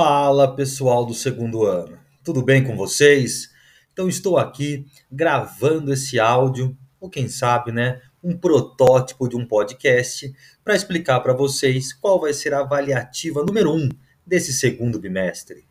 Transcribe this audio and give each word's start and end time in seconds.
Fala 0.00 0.54
pessoal 0.54 1.04
do 1.04 1.12
segundo 1.12 1.64
ano, 1.64 1.98
tudo 2.22 2.40
bem 2.40 2.62
com 2.62 2.76
vocês? 2.76 3.50
Então 3.92 4.08
estou 4.08 4.38
aqui 4.38 4.86
gravando 5.10 5.92
esse 5.92 6.20
áudio, 6.20 6.78
ou 7.00 7.10
quem 7.10 7.26
sabe, 7.26 7.72
né, 7.72 8.00
um 8.22 8.38
protótipo 8.38 9.28
de 9.28 9.34
um 9.34 9.44
podcast 9.44 10.32
para 10.62 10.76
explicar 10.76 11.18
para 11.18 11.32
vocês 11.32 11.92
qual 11.92 12.20
vai 12.20 12.32
ser 12.32 12.54
a 12.54 12.60
avaliativa 12.60 13.42
número 13.42 13.74
um 13.74 13.88
desse 14.24 14.52
segundo 14.52 15.00
bimestre. 15.00 15.66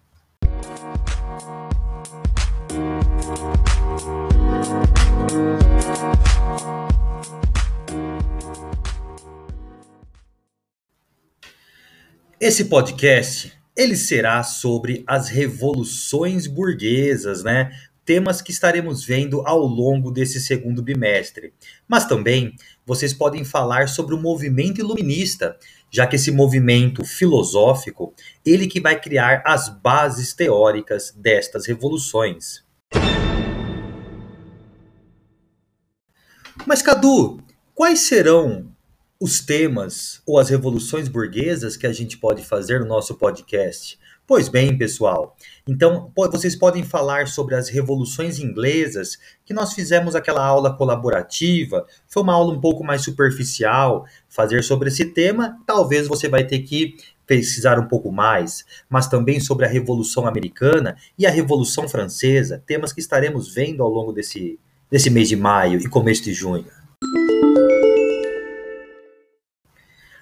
Esse 12.41 12.65
podcast 12.65 13.57
ele 13.77 13.95
será 13.95 14.41
sobre 14.41 15.03
as 15.05 15.29
revoluções 15.29 16.47
burguesas, 16.47 17.43
né? 17.43 17.71
Temas 18.03 18.41
que 18.41 18.51
estaremos 18.51 19.05
vendo 19.05 19.45
ao 19.45 19.59
longo 19.59 20.09
desse 20.09 20.41
segundo 20.41 20.81
bimestre. 20.81 21.53
Mas 21.87 22.05
também 22.05 22.55
vocês 22.85 23.13
podem 23.13 23.45
falar 23.45 23.87
sobre 23.87 24.15
o 24.15 24.19
movimento 24.19 24.79
iluminista, 24.79 25.55
já 25.91 26.07
que 26.07 26.15
esse 26.15 26.31
movimento 26.31 27.05
filosófico, 27.05 28.15
ele 28.43 28.65
que 28.65 28.81
vai 28.81 28.99
criar 28.99 29.43
as 29.45 29.69
bases 29.69 30.33
teóricas 30.33 31.13
destas 31.15 31.67
revoluções. 31.67 32.65
Mas 36.65 36.81
Cadu, 36.81 37.39
quais 37.75 37.99
serão 37.99 38.75
os 39.19 39.39
temas 39.39 40.21
ou 40.25 40.37
as 40.37 40.49
revoluções 40.49 41.07
burguesas 41.07 41.75
que 41.75 41.87
a 41.87 41.93
gente 41.93 42.17
pode 42.17 42.45
fazer 42.45 42.79
no 42.79 42.85
nosso 42.85 43.15
podcast? 43.15 43.97
Pois 44.27 44.49
bem, 44.49 44.77
pessoal, 44.77 45.37
então 45.65 46.11
vocês 46.15 46.53
podem 46.53 46.83
falar 46.83 47.29
sobre 47.29 47.55
as 47.55 47.69
revoluções 47.69 48.39
inglesas, 48.39 49.17
que 49.45 49.53
nós 49.53 49.71
fizemos 49.71 50.15
aquela 50.15 50.45
aula 50.45 50.75
colaborativa, 50.75 51.87
foi 52.09 52.23
uma 52.23 52.33
aula 52.33 52.53
um 52.53 52.59
pouco 52.59 52.83
mais 52.83 53.03
superficial, 53.03 54.05
fazer 54.27 54.63
sobre 54.65 54.89
esse 54.89 55.05
tema, 55.05 55.57
talvez 55.65 56.09
você 56.09 56.27
vai 56.27 56.45
ter 56.45 56.59
que 56.59 56.97
pesquisar 57.25 57.79
um 57.79 57.87
pouco 57.87 58.11
mais, 58.11 58.65
mas 58.89 59.07
também 59.07 59.39
sobre 59.39 59.65
a 59.65 59.69
Revolução 59.69 60.27
Americana 60.27 60.97
e 61.17 61.25
a 61.25 61.31
Revolução 61.31 61.87
Francesa, 61.87 62.61
temas 62.67 62.91
que 62.91 62.99
estaremos 62.99 63.53
vendo 63.53 63.81
ao 63.81 63.89
longo 63.89 64.11
desse, 64.11 64.59
desse 64.91 65.09
mês 65.09 65.29
de 65.29 65.37
maio 65.37 65.79
e 65.79 65.87
começo 65.87 66.23
de 66.23 66.33
junho. 66.33 66.65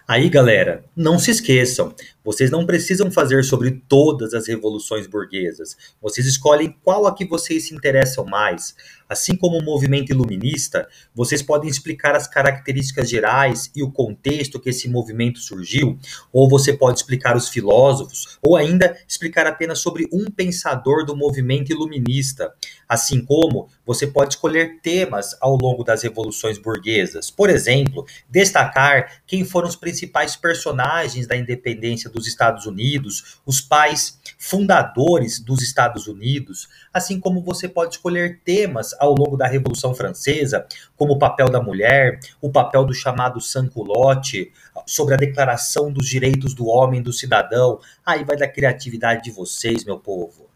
Aí, 0.07 0.29
galera, 0.29 0.85
não 0.95 1.17
se 1.17 1.31
esqueçam, 1.31 1.91
vocês 2.23 2.51
não 2.51 2.63
precisam 2.63 3.09
fazer 3.09 3.43
sobre 3.43 3.71
todas 3.87 4.35
as 4.35 4.47
revoluções 4.47 5.07
burguesas. 5.07 5.75
Vocês 5.99 6.27
escolhem 6.27 6.75
qual 6.83 7.07
a 7.07 7.15
que 7.15 7.25
vocês 7.25 7.67
se 7.67 7.73
interessam 7.75 8.23
mais. 8.23 8.75
Assim 9.09 9.35
como 9.35 9.57
o 9.57 9.63
movimento 9.63 10.11
iluminista, 10.11 10.87
vocês 11.13 11.41
podem 11.41 11.69
explicar 11.69 12.15
as 12.15 12.27
características 12.27 13.09
gerais 13.09 13.71
e 13.75 13.81
o 13.81 13.91
contexto 13.91 14.59
que 14.59 14.69
esse 14.69 14.89
movimento 14.89 15.39
surgiu, 15.39 15.99
ou 16.33 16.49
você 16.49 16.73
pode 16.73 16.97
explicar 16.97 17.35
os 17.35 17.49
filósofos, 17.49 18.39
ou 18.41 18.55
ainda 18.55 18.97
explicar 19.07 19.45
apenas 19.45 19.79
sobre 19.79 20.07
um 20.11 20.25
pensador 20.29 21.05
do 21.05 21.15
movimento 21.15 21.71
iluminista. 21.71 22.53
Assim 22.89 23.23
como 23.23 23.69
você 23.85 24.07
pode 24.07 24.33
escolher 24.33 24.81
temas 24.81 25.35
ao 25.39 25.55
longo 25.55 25.83
das 25.83 26.01
revoluções 26.01 26.57
burguesas. 26.57 27.29
Por 27.29 27.51
exemplo, 27.51 28.05
destacar 28.29 29.21
quem 29.27 29.43
foram 29.43 29.67
os 29.67 29.75
principais 29.75 29.94
personagens 30.41 31.27
da 31.27 31.37
independência 31.37 32.09
dos 32.09 32.27
Estados 32.27 32.65
Unidos, 32.65 33.39
os 33.45 33.61
pais 33.61 34.19
fundadores 34.39 35.39
dos 35.39 35.61
Estados 35.61 36.07
Unidos, 36.07 36.67
assim 36.91 37.19
como 37.19 37.41
você 37.41 37.69
pode 37.69 37.95
escolher 37.95 38.41
temas 38.43 38.93
ao 38.99 39.13
longo 39.13 39.37
da 39.37 39.47
Revolução 39.47 39.93
Francesa, 39.93 40.65
como 40.95 41.13
o 41.13 41.19
papel 41.19 41.49
da 41.49 41.61
mulher, 41.61 42.19
o 42.41 42.51
papel 42.51 42.83
do 42.83 42.93
chamado 42.93 43.39
sans-culotte, 43.39 44.51
sobre 44.85 45.13
a 45.13 45.17
Declaração 45.17 45.91
dos 45.91 46.07
Direitos 46.07 46.53
do 46.53 46.67
Homem 46.67 46.99
e 46.99 47.03
do 47.03 47.13
Cidadão. 47.13 47.79
Aí 48.05 48.23
vai 48.23 48.35
da 48.35 48.47
criatividade 48.47 49.23
de 49.23 49.31
vocês, 49.31 49.83
meu 49.83 49.99
povo. 49.99 50.54